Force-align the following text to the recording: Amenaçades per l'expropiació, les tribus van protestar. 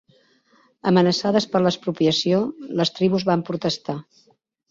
Amenaçades 0.91 1.45
per 1.51 1.61
l'expropiació, 1.65 2.41
les 2.81 2.93
tribus 2.99 3.27
van 3.31 3.47
protestar. 3.51 3.99